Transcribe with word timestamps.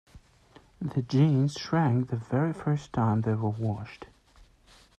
The 0.81 1.03
jeans 1.03 1.53
shrank 1.53 2.09
the 2.09 2.15
very 2.15 2.53
first 2.53 2.91
time 2.91 3.21
they 3.21 3.35
were 3.35 3.49
washed. 3.51 4.07